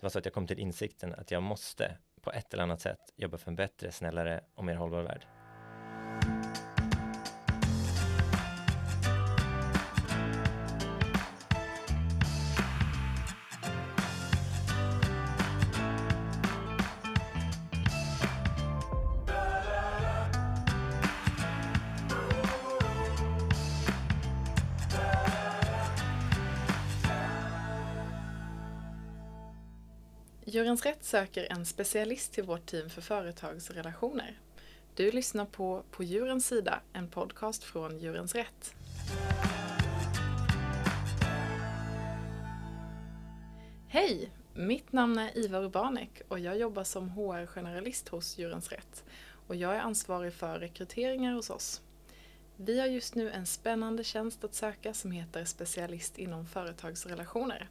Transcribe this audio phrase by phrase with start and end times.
[0.00, 2.80] Det var så att jag kom till insikten att jag måste på ett eller annat
[2.80, 5.26] sätt jobba för en bättre, snällare och mer hållbar värld.
[30.50, 34.38] Djurens Rätt söker en specialist till vårt team för företagsrelationer.
[34.94, 38.74] Du lyssnar på På djurens sida, en podcast från Djurens Rätt.
[43.88, 44.30] Hej!
[44.54, 49.04] Mitt namn är Iva Urbanek och jag jobbar som HR-generalist hos Djurens Rätt.
[49.46, 51.82] Och jag är ansvarig för rekryteringar hos oss.
[52.56, 57.68] Vi har just nu en spännande tjänst att söka som heter specialist inom företagsrelationer.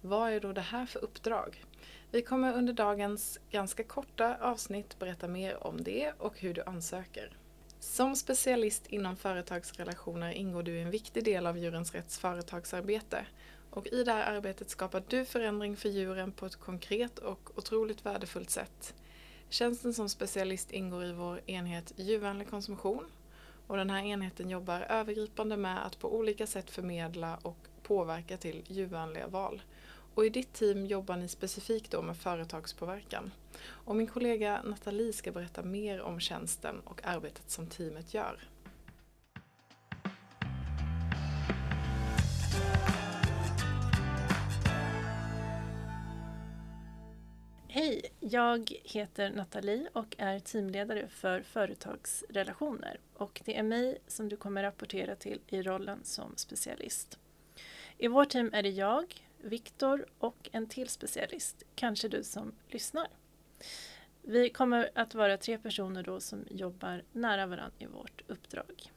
[0.00, 1.64] Vad är då det här för uppdrag?
[2.10, 7.36] Vi kommer under dagens ganska korta avsnitt berätta mer om det och hur du ansöker.
[7.80, 13.26] Som specialist inom företagsrelationer ingår du i en viktig del av Djurens Rätts företagsarbete.
[13.70, 18.06] Och i det här arbetet skapar du förändring för djuren på ett konkret och otroligt
[18.06, 18.94] värdefullt sätt.
[19.48, 23.04] Tjänsten som specialist ingår i vår enhet djurvänlig konsumtion
[23.66, 28.64] och den här enheten jobbar övergripande med att på olika sätt förmedla och påverka till
[28.66, 29.62] djurvänliga val.
[30.14, 33.30] Och i ditt team jobbar ni specifikt då med företagspåverkan.
[33.66, 38.48] Och min kollega Nathalie ska berätta mer om tjänsten och arbetet som teamet gör.
[47.68, 53.00] Hej, jag heter Nathalie och är teamledare för företagsrelationer.
[53.14, 57.18] Och det är mig som du kommer rapportera till i rollen som specialist.
[57.98, 63.08] I vårt team är det jag, Viktor och en till specialist, kanske du som lyssnar.
[64.22, 68.92] Vi kommer att vara tre personer då som jobbar nära varandra i vårt uppdrag.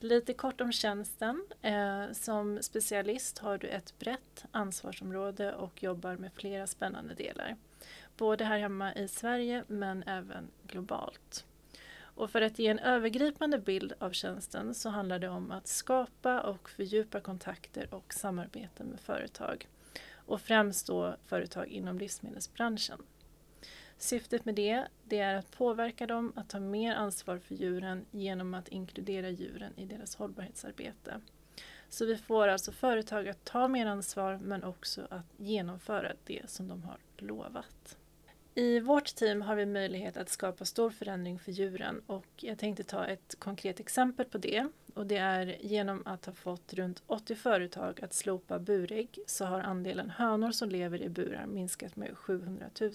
[0.00, 1.46] Lite kort om tjänsten.
[1.62, 7.56] Eh, som specialist har du ett brett ansvarsområde och jobbar med flera spännande delar.
[8.16, 11.44] Både här hemma i Sverige men även globalt.
[12.16, 16.40] Och för att ge en övergripande bild av tjänsten så handlar det om att skapa
[16.40, 19.68] och fördjupa kontakter och samarbeten med företag.
[20.14, 23.02] Och främst då företag inom livsmedelsbranschen.
[23.98, 28.54] Syftet med det, det är att påverka dem att ta mer ansvar för djuren genom
[28.54, 31.20] att inkludera djuren i deras hållbarhetsarbete.
[31.88, 36.68] Så vi får alltså företag att ta mer ansvar men också att genomföra det som
[36.68, 37.98] de har lovat.
[38.58, 42.84] I vårt team har vi möjlighet att skapa stor förändring för djuren och jag tänkte
[42.84, 44.68] ta ett konkret exempel på det.
[44.94, 49.60] Och det är genom att ha fått runt 80 företag att slopa burägg så har
[49.60, 52.92] andelen hönor som lever i burar minskat med 700 000.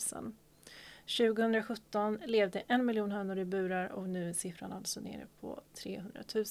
[1.17, 6.21] 2017 levde en miljon hönor i burar och nu är siffran alltså nere på 300
[6.35, 6.45] 000.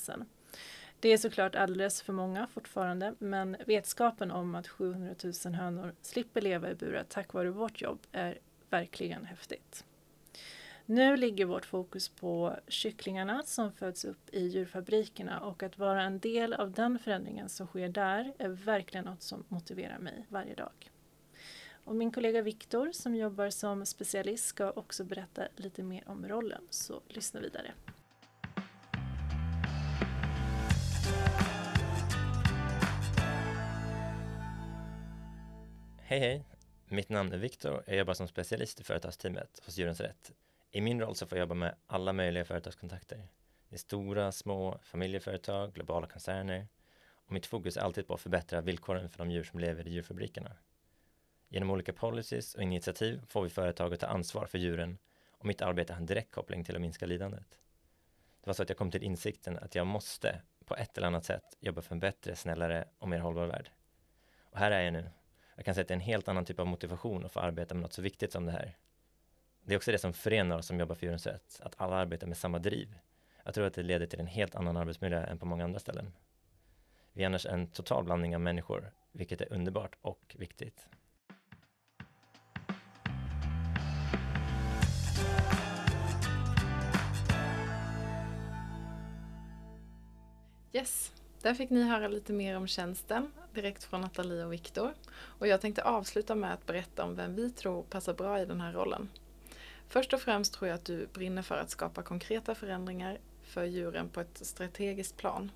[1.01, 6.41] Det är såklart alldeles för många fortfarande, men vetskapen om att 700 000 hönor slipper
[6.41, 8.39] leva i burar tack vare vårt jobb är
[8.71, 9.85] verkligen häftigt.
[10.87, 16.19] Nu ligger vårt fokus på kycklingarna som föds upp i djurfabrikerna och att vara en
[16.19, 20.91] del av den förändringen som sker där är verkligen något som motiverar mig varje dag.
[21.85, 26.63] Och min kollega Viktor som jobbar som specialist ska också berätta lite mer om rollen,
[26.71, 27.73] så lyssna vidare.
[35.99, 36.60] Hej hej!
[36.93, 37.83] Mitt namn är Viktor.
[37.87, 40.33] Jag jobbar som specialist i företagsteamet hos Djurens Rätt.
[40.71, 43.29] I min roll så får jag jobba med alla möjliga företagskontakter.
[43.69, 46.69] Det är stora, små familjeföretag, globala koncerner.
[47.11, 49.91] Och mitt fokus är alltid på att förbättra villkoren för de djur som lever i
[49.91, 50.57] djurfabrikerna.
[51.49, 54.99] Genom olika policies och initiativ får vi företag att ta ansvar för djuren
[55.31, 57.59] och mitt arbete har en direkt koppling till att minska lidandet.
[58.41, 61.25] Det var så att jag kom till insikten att jag måste på ett eller annat
[61.25, 63.71] sätt jobba för en bättre, snällare och mer hållbar värld.
[64.51, 65.11] Och här är jag nu,
[65.61, 67.75] jag kan säga att det är en helt annan typ av motivation att få arbeta
[67.75, 68.77] med något så viktigt som det här.
[69.63, 72.27] Det är också det som förenar oss som jobbar för Djurens Rätt, att alla arbetar
[72.27, 72.99] med samma driv.
[73.45, 76.13] Jag tror att det leder till en helt annan arbetsmiljö än på många andra ställen.
[77.13, 80.89] Vi är annars en total blandning av människor, vilket är underbart och viktigt.
[90.73, 94.95] Yes, där fick ni höra lite mer om tjänsten direkt från Nathalie och Viktor.
[95.13, 98.61] Och jag tänkte avsluta med att berätta om vem vi tror passar bra i den
[98.61, 99.09] här rollen.
[99.89, 104.09] Först och främst tror jag att du brinner för att skapa konkreta förändringar för djuren
[104.09, 105.51] på ett strategiskt plan.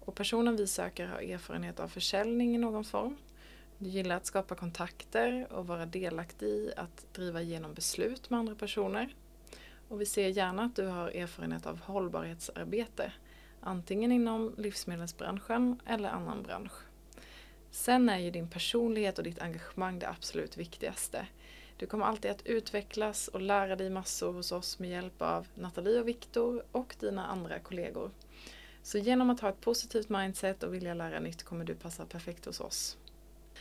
[0.00, 3.16] Och personen vi söker har erfarenhet av försäljning i någon form.
[3.78, 8.54] Du gillar att skapa kontakter och vara delaktig i att driva igenom beslut med andra
[8.54, 9.14] personer.
[9.88, 13.12] Och vi ser gärna att du har erfarenhet av hållbarhetsarbete,
[13.60, 16.72] antingen inom livsmedelsbranschen eller annan bransch.
[17.74, 21.26] Sen är ju din personlighet och ditt engagemang det absolut viktigaste.
[21.76, 26.00] Du kommer alltid att utvecklas och lära dig massor hos oss med hjälp av Nathalie
[26.00, 28.10] och Viktor och dina andra kollegor.
[28.82, 32.44] Så genom att ha ett positivt mindset och vilja lära nytt kommer du passa perfekt
[32.44, 32.96] hos oss.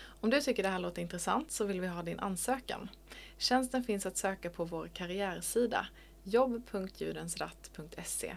[0.04, 2.90] Om du tycker det här låter intressant så vill vi ha din ansökan.
[3.38, 5.88] Tjänsten finns att söka på vår karriärsida
[6.24, 8.36] jobb.ljudensratt.se.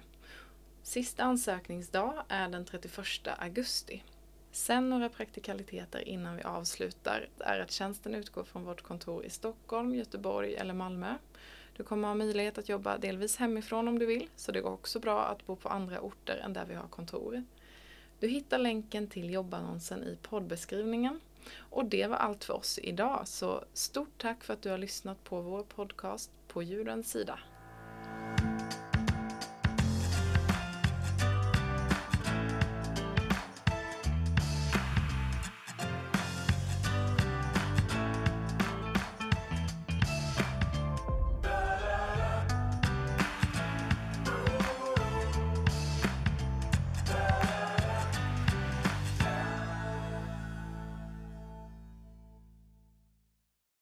[0.83, 4.03] Sista ansökningsdag är den 31 augusti.
[4.57, 9.95] Sen några praktikaliteter innan vi avslutar är att tjänsten utgår från vårt kontor i Stockholm,
[9.95, 11.15] Göteborg eller Malmö.
[11.77, 15.01] Du kommer ha möjlighet att jobba delvis hemifrån om du vill, så det går också
[15.01, 17.45] bra att bo på andra orter än där vi har kontor.
[18.21, 21.21] Du hittar länken till jobbannonsen i poddbeskrivningen.
[21.59, 25.25] Och det var allt för oss idag, så stort tack för att du har lyssnat
[25.25, 27.39] på vår podcast På djurens sida.